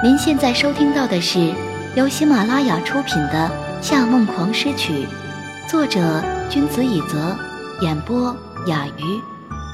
[0.00, 1.52] 您现在收听到的是
[1.96, 3.50] 由喜马拉雅出品的
[3.82, 4.92] 《夏梦狂诗曲》，
[5.68, 7.36] 作者君子以泽，
[7.80, 8.32] 演播
[8.68, 9.20] 雅鱼，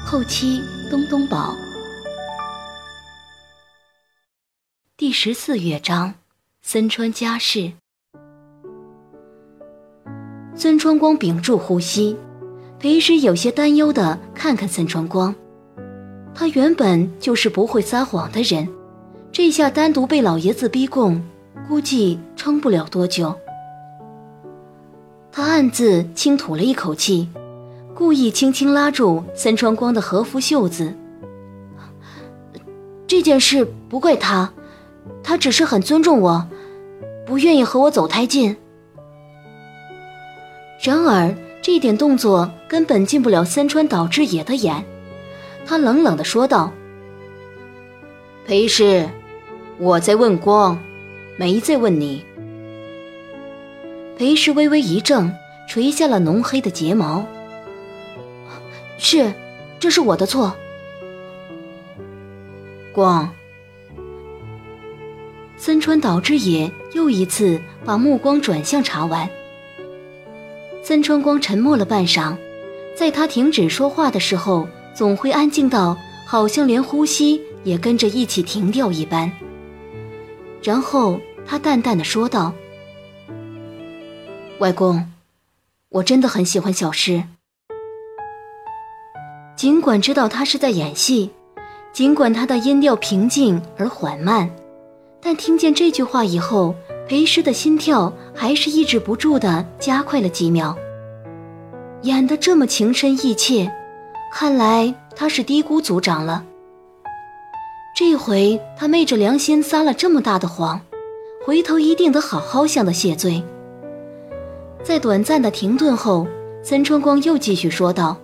[0.03, 0.59] 后期
[0.89, 1.53] 东东宝。
[4.97, 6.15] 第十四乐章，
[6.63, 7.73] 森川家事。
[10.55, 12.17] 森川光屏住呼吸，
[12.79, 15.35] 裴时有些担忧的看看森川光，
[16.33, 18.67] 他原本就是不会撒谎的人。
[19.37, 21.21] 这下单独被老爷子逼供，
[21.67, 23.35] 估计撑不了多久。
[25.29, 27.27] 他暗自轻吐了一口气，
[27.93, 30.95] 故意轻轻拉住森川光的和服袖子。
[33.07, 34.53] 这件事不怪他，
[35.21, 36.47] 他只是很尊重我，
[37.25, 38.55] 不愿意和我走太近。
[40.81, 44.85] 然而这点动作根本进不了森川岛之野的眼，
[45.65, 46.71] 他冷冷地说道
[48.47, 49.09] ：“裴氏。”
[49.77, 50.77] 我在问光，
[51.37, 52.23] 没在问你。
[54.17, 55.29] 裴氏微微一怔，
[55.67, 57.25] 垂下了浓黑的睫毛。
[58.97, 59.33] 是，
[59.77, 60.55] 这是我的错。
[62.93, 63.29] 光，
[65.57, 69.29] 森川岛之野又一次把目光转向茶碗。
[70.81, 72.37] 森川光沉默了半晌，
[72.95, 79.29] 在他停止说话的时候，总会安静到好像连呼吸也跟着一起停掉一般。
[80.65, 82.51] 然后他淡淡的说道
[84.57, 85.11] ：“外公，
[85.89, 87.23] 我真的很喜欢小诗。
[89.55, 91.29] 尽管知道他是在演戏，
[91.93, 94.49] 尽管他的音调平静而缓慢，
[95.21, 96.73] 但听见这句话以后，
[97.07, 100.75] 裴诗的心跳还是抑制不住的加快了几秒。
[102.01, 103.71] 演得这么情深意切，
[104.33, 106.43] 看来他是低估组长了。”
[107.95, 110.81] 这回他昧着良心撒了这么大的谎，
[111.45, 113.41] 回头一定得好好向他谢罪。
[114.83, 116.27] 在短暂的停顿后，
[116.61, 118.17] 森川光又继续说道：“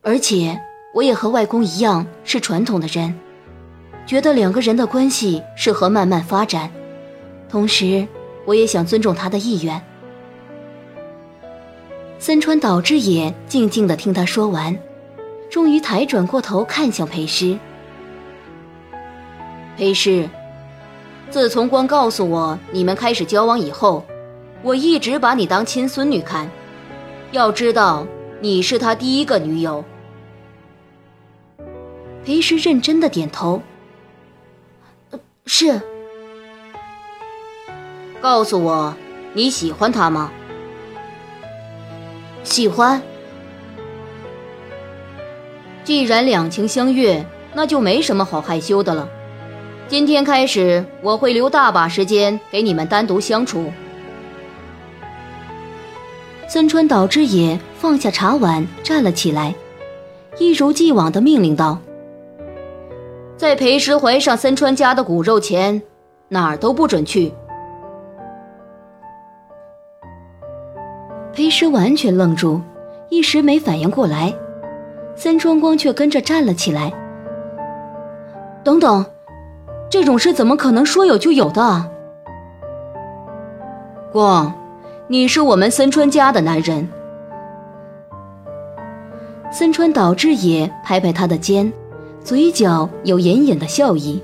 [0.00, 0.58] 而且
[0.94, 3.14] 我也和外公一样是传统的人，
[4.06, 6.72] 觉得两个人的关系适合慢慢发展，
[7.50, 8.08] 同时
[8.46, 9.78] 我也想尊重他的意愿。”
[12.18, 14.74] 森川岛之野静静地听他说完。
[15.50, 17.58] 终于抬转过头看向裴师。
[19.78, 20.28] 裴师，
[21.30, 24.04] 自从光告诉我你们开始交往以后，
[24.60, 26.50] 我一直把你当亲孙女看。
[27.30, 28.04] 要知道，
[28.40, 29.84] 你是他第一个女友。
[32.24, 33.62] 裴师认真的点头。
[35.46, 35.80] 是。
[38.20, 38.92] 告诉我，
[39.32, 40.32] 你喜欢他吗？
[42.42, 43.00] 喜欢。
[45.84, 47.24] 既然两情相悦，
[47.54, 49.08] 那就没什么好害羞的了。
[49.88, 53.72] 今天开始，我会留大把时间给你们单独相处。
[56.46, 59.54] 森川岛之野放下茶碗，站了起来，
[60.38, 61.78] 一如既往的命令道
[63.38, 65.80] ：“在裴时怀上森川家的骨肉前，
[66.28, 67.32] 哪儿都不准去。”
[71.32, 72.60] 裴时完全愣住，
[73.08, 74.34] 一时没反应过来。
[75.16, 76.92] 森川光却跟着站了起来。
[78.62, 79.02] 等等，
[79.90, 81.90] 这种事怎么可能说有就有的？
[84.12, 84.52] 光，
[85.06, 86.88] 你是我们森川家的男人。
[89.50, 91.72] 森川岛之野拍拍他的肩，
[92.22, 94.22] 嘴角有隐隐的笑意。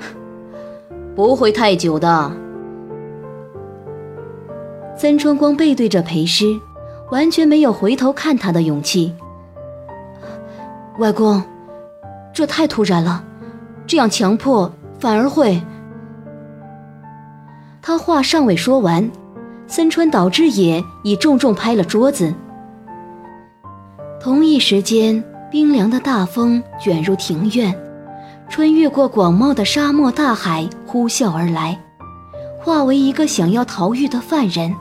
[1.14, 2.32] 不会太久的。
[4.96, 6.46] 森川光背对着裴师。
[7.10, 9.12] 完全没有回头看他的勇气。
[10.98, 11.42] 外公，
[12.32, 13.24] 这太突然了，
[13.90, 15.60] 这样强迫反而会……
[17.82, 19.10] 他话尚未说完，
[19.66, 22.32] 森川岛之野已重重拍了桌子。
[24.20, 25.20] 同一时间，
[25.50, 27.76] 冰凉的大风卷入庭院，
[28.48, 31.76] 穿越过广袤的沙漠大海，呼啸而来，
[32.60, 34.72] 化为一个想要逃狱的犯人。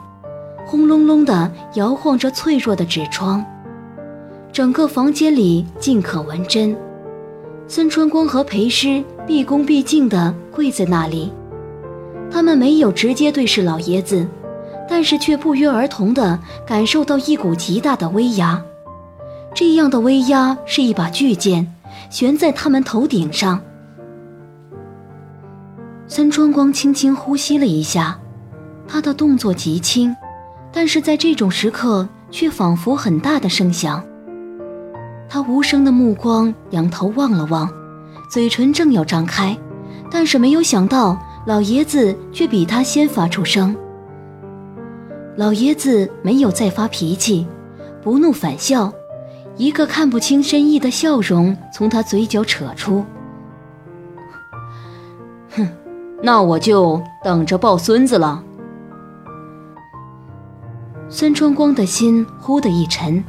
[0.68, 3.44] 轰隆隆地摇晃着脆弱的纸窗，
[4.52, 6.78] 整个房间里尽可闻真。
[7.72, 11.32] 孙春光和裴师毕恭毕敬地跪在那里，
[12.32, 14.28] 他们没有直接对视老爷子，
[14.90, 18.60] 但是却不约而同地感受到一股极大的威压。
[19.54, 21.72] 这样的威压是一把巨剑，
[22.10, 23.62] 悬在他们头顶上。
[26.08, 28.20] 孙春光轻轻呼吸了一下，
[28.88, 30.16] 他的动作极轻。
[30.72, 34.04] 但是在这种时刻，却仿佛很大的声响。
[35.30, 37.70] 他无声的目光仰头望了望，
[38.28, 39.56] 嘴唇正要张开，
[40.10, 43.76] 但是没有想到老爷子却比他先发出声。
[45.36, 47.48] 老爷子没有再发脾气，
[48.02, 48.92] 不怒反笑，
[49.56, 53.06] 一个看不清深意的笑容从他嘴角扯出。
[55.56, 55.70] 哼，
[56.24, 58.44] 那我就等着抱孙子了。
[61.08, 63.24] 孙春光的心忽的一沉，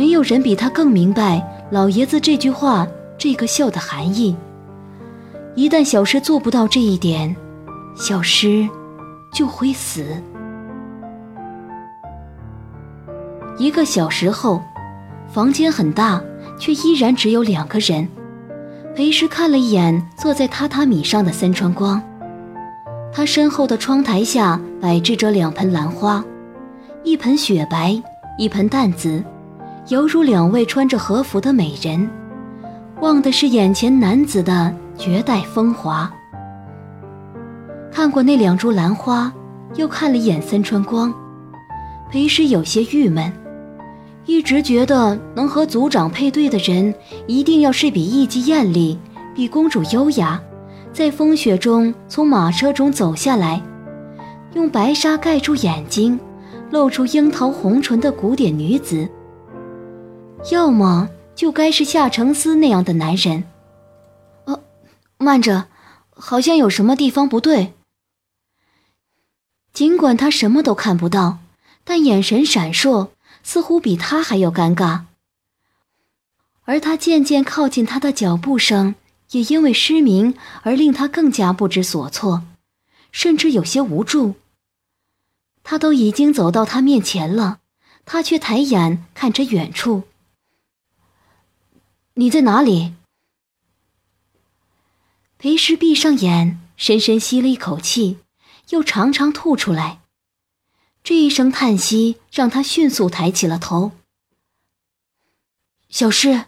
[0.00, 2.88] 没有人比他更明白老爷子这句话、
[3.18, 4.34] 这个笑的含义。
[5.54, 7.36] 一旦小诗做不到这一点，
[7.94, 8.66] 小诗
[9.30, 10.06] 就会死。
[13.58, 14.62] 一个小时后，
[15.28, 16.18] 房间很大，
[16.58, 18.08] 却依然只有两个人。
[18.96, 22.02] 裴师看了一眼坐在榻榻米上的森川光，
[23.12, 26.24] 他身后的窗台下摆置着两盆兰花。
[27.04, 28.02] 一盆雪白，
[28.38, 29.22] 一盆淡紫，
[29.90, 32.08] 犹如两位穿着和服的美人，
[33.00, 36.08] 望的是眼前男子的绝代风华。
[37.90, 39.32] 看过那两株兰花，
[39.74, 41.12] 又看了一眼三川光，
[42.08, 43.32] 裴师有些郁闷。
[44.26, 46.94] 一直觉得能和族长配对的人，
[47.26, 48.96] 一定要是比艺妓艳丽，
[49.34, 50.40] 比公主优雅，
[50.92, 53.60] 在风雪中从马车中走下来，
[54.54, 56.16] 用白纱盖住眼睛。
[56.70, 59.08] 露出樱桃红唇的古典女子，
[60.48, 63.44] 要么就该是夏承思那样的男人。
[64.46, 64.62] 哦，
[65.18, 65.68] 慢着，
[66.10, 67.74] 好像有什么地方不对。
[69.72, 71.38] 尽管他什么都看不到，
[71.84, 73.10] 但眼神闪烁，
[73.42, 75.02] 似乎比他还要尴尬。
[76.64, 78.94] 而他渐渐靠近他的脚步声，
[79.30, 82.42] 也因为失明而令他更加不知所措，
[83.12, 84.34] 甚至有些无助。
[85.62, 87.60] 他都已经走到他面前了，
[88.04, 90.04] 他却抬眼看着远处。
[92.20, 92.92] 你在哪里？
[95.38, 98.18] 裴时闭上眼，深深吸了一口气，
[98.68, 100.00] 又长长吐出来。
[101.02, 103.92] 这一声叹息让他迅速抬起了头。
[105.88, 106.44] 小诗，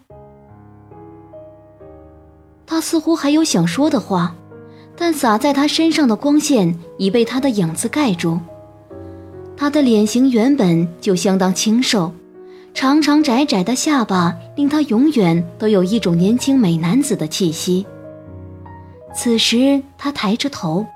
[2.66, 4.36] 他似乎还有想说的话，
[4.94, 8.38] 但洒在他身上的光线已被他的影子盖住。
[9.56, 12.14] 他的脸型原本就相当清瘦，
[12.74, 17.86] 长长窄窄的下巴令他永远都有一种年轻美男子的气息。
[19.14, 20.86] 此时他抬着头，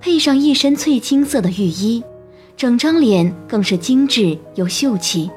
[0.00, 2.02] 配上一身翠青色的浴衣，
[2.56, 5.30] 整张脸更是精致又秀气。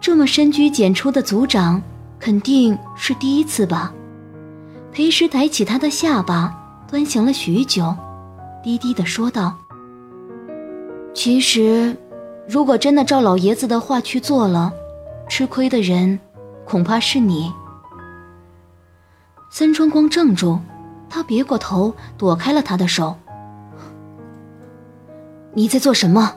[0.00, 1.80] 这么深居简出的族长，
[2.18, 3.94] 肯定是第一次吧？
[4.92, 6.52] 裴时抬起他的下巴，
[6.90, 7.94] 端详了许久，
[8.62, 9.56] 低低的说道。
[11.14, 11.96] 其实，
[12.46, 14.72] 如果真的照老爷子的话去做了，
[15.28, 16.18] 吃亏的人
[16.64, 17.52] 恐怕是你。
[19.50, 20.58] 森川光怔住，
[21.08, 23.16] 他别过头躲开了他的手。
[25.54, 26.36] 你在做什么？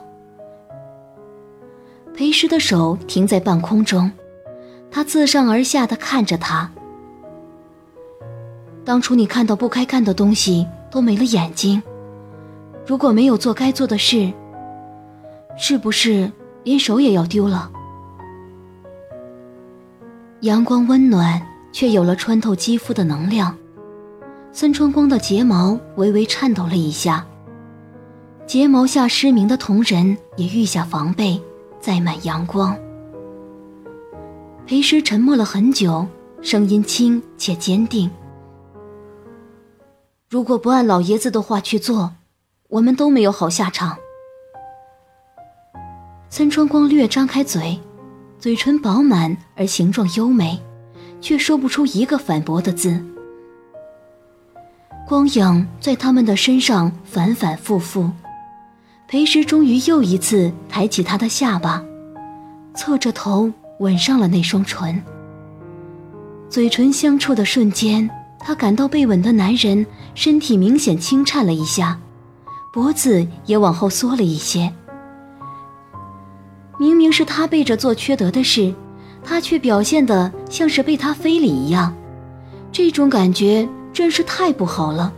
[2.14, 4.10] 裴师的手停在半空中，
[4.90, 6.70] 他自上而下的看着他。
[8.84, 11.82] 当初你看到不该看的东西都没了眼睛，
[12.86, 14.32] 如果没有做该做的事。
[15.60, 16.30] 是不是
[16.62, 17.70] 连手也要丢了？
[20.42, 23.56] 阳光温暖，却有了穿透肌肤的能量。
[24.52, 27.26] 孙春光的睫毛微微颤抖了一下，
[28.46, 31.40] 睫毛下失明的瞳仁也愈下防备，
[31.80, 32.76] 载满阳光。
[34.64, 36.06] 裴师沉默了很久，
[36.40, 38.08] 声音轻且坚定
[40.30, 42.12] ：“如果不按老爷子的话去做，
[42.68, 43.98] 我们都没有好下场。”
[46.30, 47.78] 孙春光略张开嘴，
[48.38, 50.60] 嘴唇饱满而形状优美，
[51.22, 53.02] 却说不出一个反驳的字。
[55.06, 58.10] 光影在他们的身上反反复复，
[59.08, 61.82] 裴时终于又一次抬起他的下巴，
[62.74, 65.02] 侧着头吻上了那双唇。
[66.50, 68.08] 嘴唇相触的瞬间，
[68.38, 71.98] 他感到被吻的男人身体明显轻颤了一下，
[72.70, 74.70] 脖子也往后缩了一些。
[76.78, 78.72] 明明是他背着做缺德的事，
[79.24, 81.92] 他却表现得像是被他非礼一样，
[82.70, 85.12] 这种感觉真是太不好了。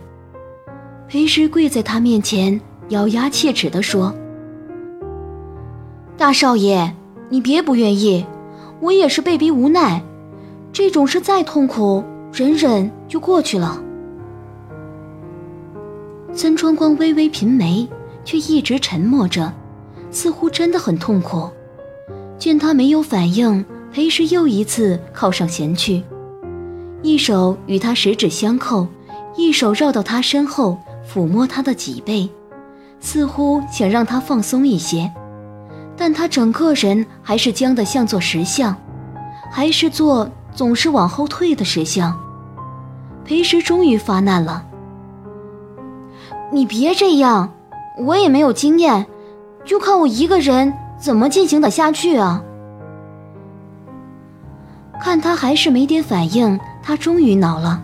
[1.07, 4.13] 裴师跪在他面前，咬牙切齿地说
[6.17, 6.91] ：“大少爷，
[7.29, 8.25] 你别不愿意，
[8.79, 10.01] 我也是被逼无奈。
[10.73, 12.03] 这种事再痛苦，
[12.33, 13.79] 忍忍就过去了。”
[16.33, 17.87] 孙春光微微颦眉，
[18.23, 19.53] 却一直沉默着。
[20.11, 21.49] 似乎真的很痛苦。
[22.37, 26.03] 见他没有反应，裴时又一次靠上前去，
[27.01, 28.87] 一手与他十指相扣，
[29.35, 30.77] 一手绕到他身后
[31.07, 32.29] 抚摸他的脊背，
[32.99, 35.11] 似乎想让他放松一些，
[35.95, 38.75] 但他整个人还是僵得像座石像，
[39.51, 42.19] 还是做总是往后退的石像。
[43.23, 44.65] 裴石终于发难了
[46.51, 47.53] ：“你别这样，
[47.99, 49.05] 我也没有经验，
[49.65, 52.43] 就靠我一个人怎么进行得下去啊？”
[55.01, 57.81] 看他还是没点反应，他终于恼了，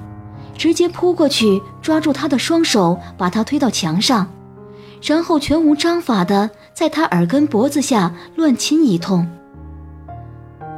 [0.55, 4.27] 直接扑过去抓住他的双手，把他推到墙上，
[5.01, 9.27] 然后全无章法的在他耳根脖子下乱亲一通。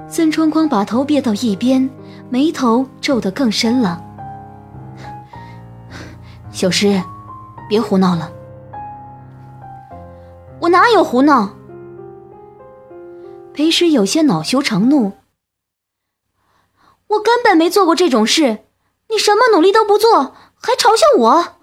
[0.08, 1.90] 孙春光把头别到一边，
[2.30, 4.02] 眉头皱得更深了。
[6.52, 7.02] 小诗，
[7.68, 8.32] 别胡闹了。
[10.62, 11.56] 我哪有胡闹？
[13.54, 15.14] 裴时有些恼羞成怒。
[17.08, 18.66] 我根本没做过这种事，
[19.10, 21.56] 你什么努力都不做，还嘲笑我。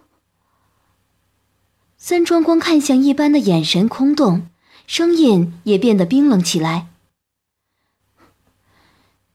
[1.96, 4.48] 三川光看向一般的眼神空洞，
[4.86, 6.88] 声音也变得冰冷起来。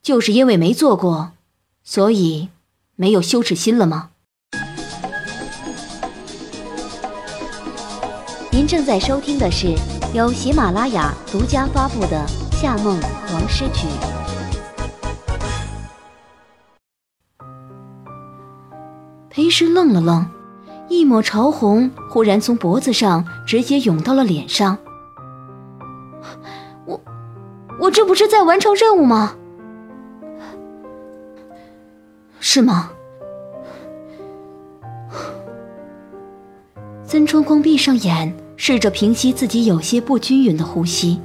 [0.01, 1.33] 就是因为没做过，
[1.83, 2.49] 所以
[2.95, 4.10] 没有羞耻心了吗？
[8.71, 9.75] 正在收听的是
[10.13, 12.25] 由喜马拉雅独家发布的
[12.55, 12.97] 《夏梦
[13.33, 13.85] 王诗曲》。
[19.29, 20.25] 裴师愣了愣，
[20.87, 24.77] 一抹潮红忽然从脖子上直接涌到了脸上。
[26.85, 26.97] 我，
[27.77, 29.35] 我这不是在完成任务吗？
[32.39, 32.89] 是吗？
[37.03, 41.19] 曾春光闭上眼，试着平息自己有些不均匀的呼吸。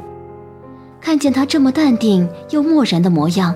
[1.02, 3.55] 看见他这么淡定又漠然的模样，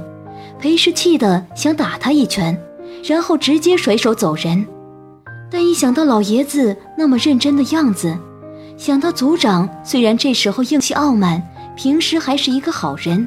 [0.58, 2.54] 裴氏气得想打他一拳。
[3.02, 4.66] 然后直接甩手走人，
[5.50, 8.14] 但一想到老爷子那么认真的样子，
[8.76, 11.42] 想到族长虽然这时候硬气傲慢，
[11.74, 13.26] 平时还是一个好人，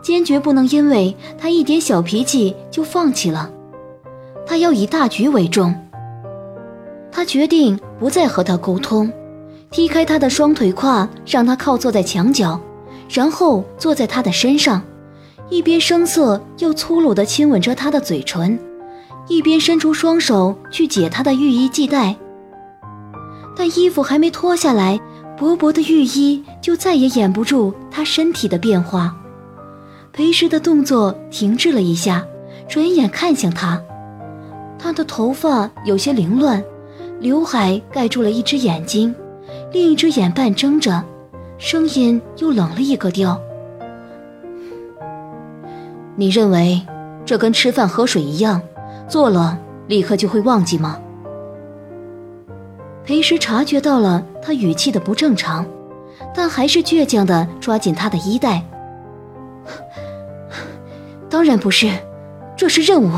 [0.00, 3.50] 坚决不能因为他一点小脾气就放弃了。
[4.46, 5.74] 他要以大局为重。
[7.10, 9.12] 他决定不再和他沟通，
[9.72, 12.60] 踢开他的双腿胯，让他靠坐在墙角，
[13.08, 14.82] 然后坐在他的身上。
[15.48, 18.58] 一边声色又粗鲁地亲吻着他的嘴唇，
[19.28, 22.14] 一边伸出双手去解他的浴衣系带。
[23.56, 25.00] 但衣服还没脱下来，
[25.38, 29.14] 薄薄的浴衣就再也掩不住他身体的变化。
[30.12, 32.24] 裴时的动作停滞了一下，
[32.68, 33.80] 转眼看向他，
[34.78, 36.62] 他的头发有些凌乱，
[37.20, 39.14] 刘海盖住了一只眼睛，
[39.72, 41.02] 另一只眼半睁着，
[41.56, 43.40] 声音又冷了一个调。
[46.14, 46.80] 你认为
[47.24, 48.60] 这跟吃饭喝水一样，
[49.08, 50.98] 做了立刻就会忘记吗？
[53.02, 55.64] 裴时察觉到了他语气的不正常，
[56.34, 58.62] 但还是倔强地抓紧他的衣带。
[61.30, 61.90] 当然不是，
[62.54, 63.10] 这是任务。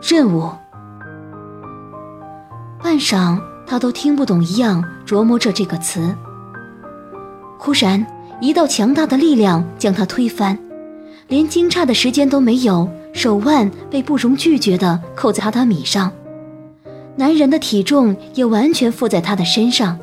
[0.00, 0.50] 任务。
[2.88, 6.16] 半晌，他都听不懂一样琢磨着这个词。
[7.58, 8.06] 忽然。
[8.40, 10.56] 一道强大的力量将他推翻，
[11.26, 16.10] 连惊诧的时间都没有，手腕被不容拒绝地扣在榻榻米上，
[17.16, 19.98] 男人的体重也完全附在他的身上。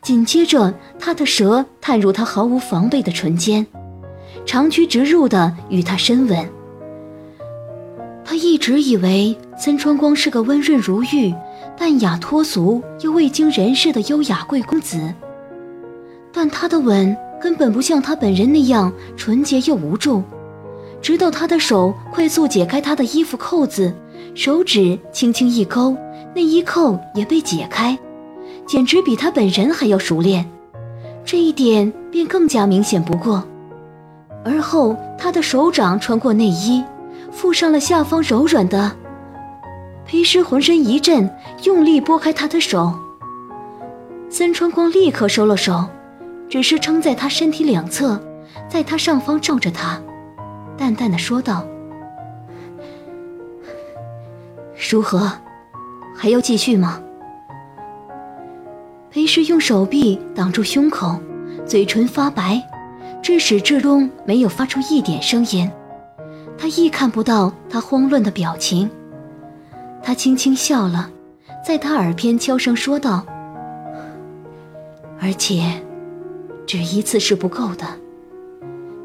[0.00, 3.66] 紧接着，他的舌探入他毫无防备的唇间，
[4.46, 6.48] 长驱直入地与他深吻。
[8.24, 11.34] 他一直以为森川光是个温润如玉、
[11.76, 15.12] 淡雅脱俗又未经人事的优雅贵公子，
[16.32, 17.16] 但他的吻。
[17.42, 20.22] 根本不像他本人那样纯洁又无助。
[21.00, 23.92] 直到他的手快速解开他的衣服扣子，
[24.32, 25.96] 手指轻轻一勾，
[26.36, 27.98] 内衣扣也被解开，
[28.64, 30.48] 简直比他本人还要熟练。
[31.24, 33.42] 这一点便更加明显不过。
[34.44, 36.84] 而后，他的手掌穿过内衣，
[37.32, 38.92] 附上了下方柔软的。
[40.06, 41.30] 裴师浑身一震，
[41.64, 42.92] 用力拨开他的手。
[44.28, 45.88] 森川光立刻收了手。
[46.48, 48.20] 只是撑在他身体两侧，
[48.68, 49.98] 在他上方罩着他，
[50.76, 51.66] 淡淡的说道
[54.90, 55.32] ：“如何，
[56.14, 57.00] 还要继续吗？”
[59.10, 61.18] 裴氏用手臂挡住胸口，
[61.64, 62.62] 嘴唇发白，
[63.22, 65.70] 至始至终没有发出一点声音。
[66.58, 68.90] 他亦看不到他慌乱的表情。
[70.02, 71.10] 他轻轻笑了，
[71.64, 73.24] 在他耳边悄声说道
[75.20, 75.62] ：“而且。”
[76.64, 77.84] 只一次是不够的，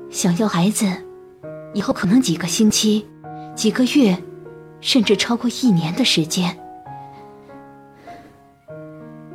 [0.10, 0.86] 想要孩子，
[1.74, 3.06] 以后可能几个星期、
[3.56, 4.18] 几个月，
[4.80, 6.56] 甚至超过一年的时间，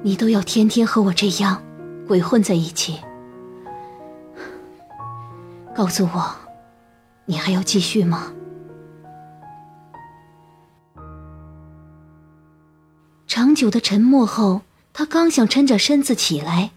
[0.03, 1.63] 你都要天天和我这样
[2.07, 3.01] 鬼混在一起。
[5.75, 6.35] 告诉我，
[7.27, 8.33] 你还要继续吗？
[13.35, 14.61] 长久的沉默后，
[14.93, 16.73] 他刚想抻着身子起来，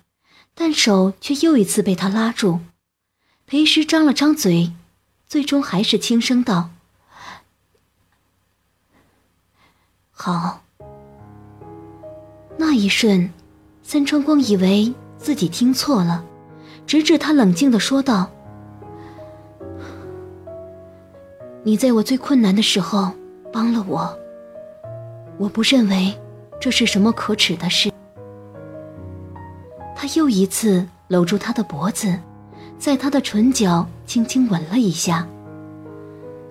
[0.53, 2.61] 但手却又一次被他拉住。
[3.45, 4.71] 裴时张了张嘴，
[5.27, 6.69] 最终还是轻声道
[10.11, 10.63] ：“好。”
[12.55, 13.29] 那一瞬，
[13.83, 16.23] 三川光以为自己听错了，
[16.87, 18.31] 直至他冷静的说道
[21.63, 23.11] ：“你在我最困难的时候
[23.51, 24.17] 帮了我，
[25.37, 26.17] 我不认为。”
[26.59, 27.91] 这是什么可耻的事？
[29.95, 32.19] 他又一次搂住她的脖子，
[32.77, 35.27] 在她的唇角轻轻吻了一下。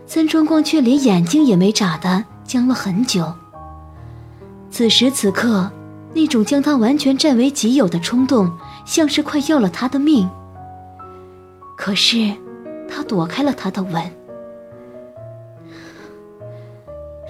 [0.06, 3.32] 三川光却连眼睛也没眨的僵了很久。
[4.70, 5.70] 此时此刻，
[6.12, 8.50] 那种将他完全占为己有的冲动，
[8.84, 10.28] 像是快要了他的命。
[11.76, 12.32] 可是，
[12.88, 14.02] 他躲开了他的吻。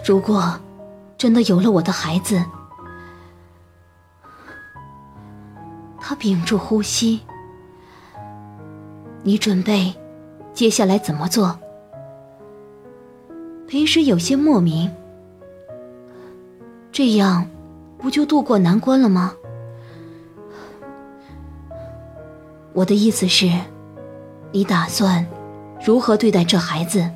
[0.06, 0.58] 如果
[1.16, 2.44] 真的有了我的孩子，
[6.06, 7.18] 他屏住呼吸。
[9.22, 9.90] 你准备
[10.52, 11.58] 接下来怎么做？
[13.66, 14.94] 裴时有些莫名。
[16.92, 17.46] 这样，
[17.96, 19.32] 不就渡过难关了吗？
[22.74, 23.50] 我的意思是，
[24.52, 25.26] 你打算
[25.82, 27.10] 如何对待这孩子？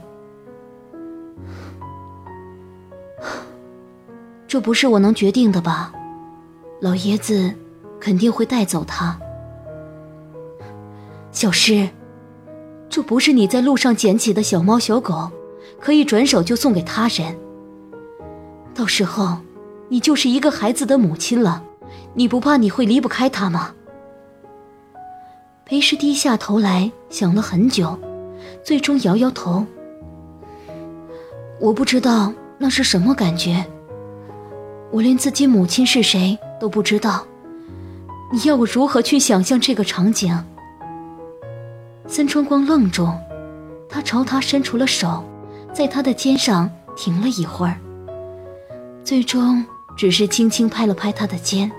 [4.46, 5.92] 这不是我能决定的吧，
[6.80, 7.54] 老爷子。
[8.00, 9.18] 肯定会带走他，
[11.32, 11.88] 小诗，
[12.88, 15.30] 这不是你在路上捡起的小猫小狗，
[15.80, 17.36] 可以转手就送给他人。
[18.74, 19.38] 到时候，
[19.88, 21.62] 你就是一个孩子的母亲了，
[22.14, 23.74] 你不怕你会离不开他吗？
[25.64, 27.98] 裴师低下头来想了很久，
[28.64, 29.66] 最终摇摇头。
[31.60, 33.66] 我不知道那是什么感觉，
[34.90, 37.26] 我连自己母亲是谁都不知道。
[38.30, 40.36] 你要我如何去想象这个场景？
[42.06, 43.08] 森春光愣住，
[43.88, 45.24] 他朝他伸出了手，
[45.72, 47.78] 在他的肩上停了一会儿，
[49.02, 49.64] 最终
[49.96, 51.70] 只是轻轻拍了拍他的肩。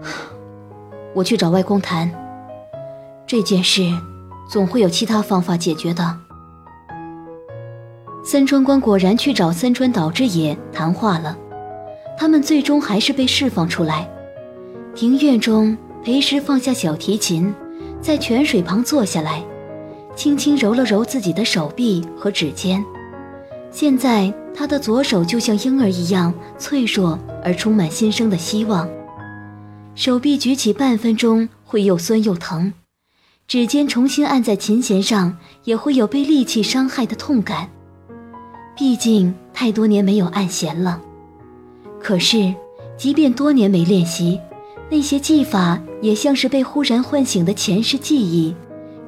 [1.14, 2.10] 我去找外公谈
[3.26, 3.90] 这件事，
[4.46, 6.18] 总会有其他方法解决的。
[8.22, 11.34] 森春光果然去找森川岛之野谈话了，
[12.18, 14.06] 他们最终还是被释放出来。
[14.98, 17.54] 庭院中，裴师放下小提琴，
[18.00, 19.40] 在泉水旁坐下来，
[20.16, 22.84] 轻轻揉了揉自己的手臂和指尖。
[23.70, 28.88] 现在他的左手就像婴儿一样脆弱而充满新生的希望。
[29.94, 32.72] 手臂举起半分钟会又酸又疼，
[33.46, 37.70] 指尖重新按在琴弦上也会有被利器伤害的痛感。
[38.76, 41.00] 毕竟太多年没有按弦了。
[42.00, 42.52] 可是，
[42.96, 44.40] 即便多年没练习。
[44.90, 48.54] 那些技法也像是被忽然唤醒的前世记忆，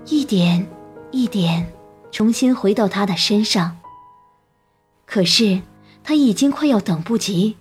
[0.07, 0.67] 一点
[1.11, 1.67] 一点
[2.13, 3.79] 重新回到他的身上。
[5.07, 5.63] 可是
[6.05, 7.57] 他已经快要等不及，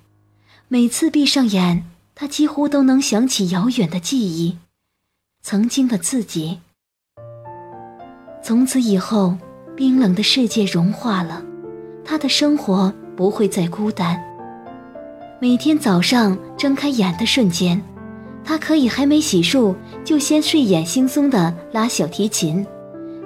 [0.67, 4.57] 每次闭上眼，他几乎都能想起遥远的记忆，
[5.41, 6.59] 曾经的自己。
[8.43, 9.37] 从此以后，
[9.77, 11.41] 冰冷的世界融化了，
[12.03, 14.21] 他的生活不会再孤单。
[15.39, 17.81] 每天早上睁开眼的瞬间。
[18.43, 22.65] 他可以还没洗漱，就先睡眼惺忪地拉小提琴，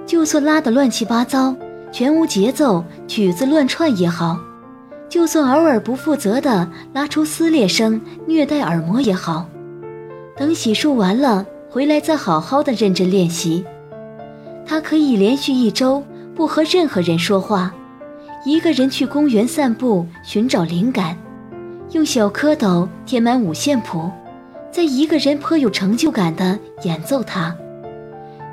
[0.06, 1.54] 就算拉得乱七八糟，
[1.90, 4.36] 全无节奏，曲子乱串也好；
[5.08, 9.48] 就算偶尔不负责地拉出撕裂声，虐待耳膜也好。
[10.36, 13.64] 等洗漱完了回来，再好好的认真练习。
[14.66, 16.02] 他可以连续一周
[16.34, 17.72] 不和任何人说话，
[18.44, 21.16] 一个人去公园散步，寻找灵感，
[21.92, 24.10] 用小蝌蚪填满五线谱。
[24.74, 27.56] 在一个人颇有成就感的演奏它，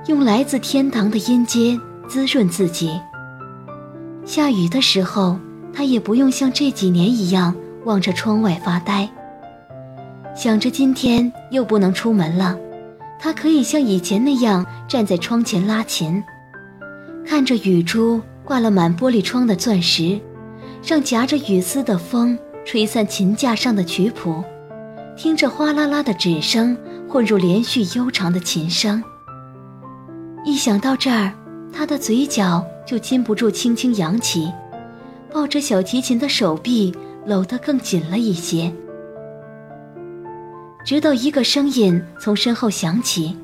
[0.05, 1.75] 用来自天堂的音阶
[2.07, 2.91] 滋润自己。
[4.23, 5.39] 下雨的时候，
[5.73, 7.55] 他也不用像这几年一样
[7.86, 9.10] 望着窗外发呆，
[10.36, 12.55] 想着今天又不能出门了，
[13.19, 16.23] 他可以像以前那样站在窗前拉琴，
[17.25, 20.19] 看着雨珠挂了满玻璃窗的钻石，
[20.86, 24.43] 让夹着雨丝的风吹散琴架上的曲谱。
[25.15, 26.76] 听着哗啦啦的纸声
[27.08, 29.04] 混入连续悠长的琴声，
[30.43, 31.32] 一想到这儿，
[31.71, 34.52] 他的嘴角就禁不住轻轻扬起，
[35.32, 36.95] 抱着小提琴的手臂
[37.26, 38.74] 搂得更紧了一些。
[40.84, 43.38] 直到一个声音从身后响起：“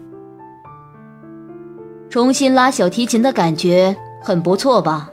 [2.10, 5.12] 重新拉小提琴的感觉很不错吧？”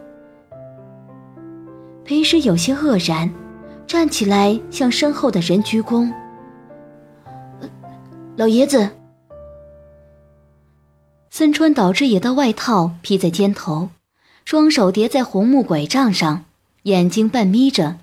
[2.04, 3.30] 裴时有些愕然，
[3.86, 6.10] 站起来向身后的人鞠躬
[8.36, 8.90] ：“老爷子。”
[11.30, 13.90] 森川导致野的外套披在肩头，
[14.44, 16.44] 双手叠在红木拐杖上，
[16.84, 17.98] 眼睛半眯着。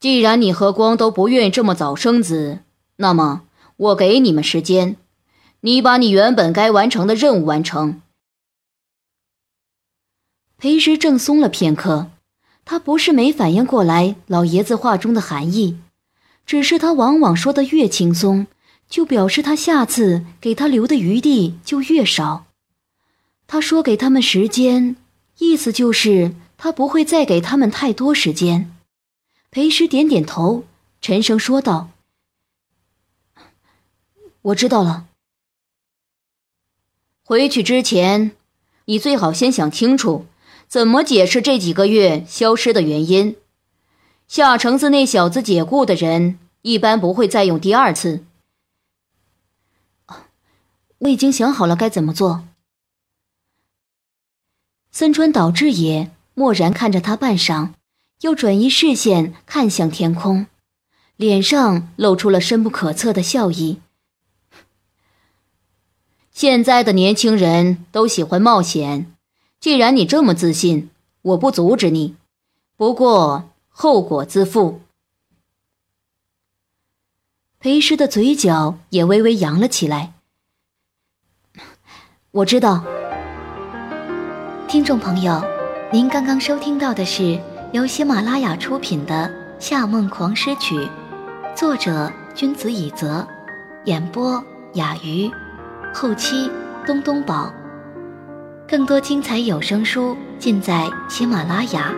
[0.00, 2.60] 既然你和光都不愿意这么早生子，
[2.96, 3.42] 那么
[3.76, 4.96] 我给你们时间，
[5.60, 8.02] 你把你原本该完成的任务完成。
[10.58, 12.10] 裴时正松了片刻，
[12.64, 15.78] 他不是没反应过来老爷子话中的含义，
[16.46, 18.46] 只是他往往说的越轻松。
[18.88, 22.46] 就表示他下次给他留的余地就越少。
[23.48, 24.94] 他说给他们时间，
[25.38, 28.72] 意思就是他不会再给他们太多时间。
[29.50, 30.62] 裴师点点头，
[31.00, 31.90] 沉声说道
[34.42, 35.08] ：“我知道了。
[37.24, 38.30] 回去之前，
[38.84, 40.26] 你最好先想清楚，
[40.68, 43.34] 怎么解释这几个月消失的原因。
[44.28, 48.24] 下城子那小子解雇的人，一般不会再用第二次。”
[50.98, 52.44] 我已经想好了该怎么做。
[54.90, 57.72] 森川岛志也默然看着他半晌，
[58.22, 60.46] 又转移视线看向天空，
[61.16, 63.80] 脸上露出了深不可测的笑意。
[66.32, 69.12] 现在的年轻人都喜欢冒险，
[69.60, 70.88] 既然你这么自信，
[71.20, 72.16] 我不阻止你，
[72.76, 74.80] 不过后果自负。
[77.60, 80.14] 裴师的嘴角也微微扬了起来。
[82.30, 82.82] 我知道，
[84.66, 85.44] 听众朋友，
[85.92, 87.38] 您刚刚收听到的是
[87.74, 89.28] 由喜马拉雅出品的
[89.62, 90.74] 《夏梦狂诗曲》，
[91.54, 93.28] 作者君子以泽，
[93.84, 95.30] 演播雅鱼，
[95.92, 96.50] 后期
[96.86, 97.52] 东东宝。
[98.66, 101.92] 更多精彩有声书尽在喜马拉雅，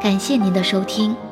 [0.00, 1.27] 感谢您的收听。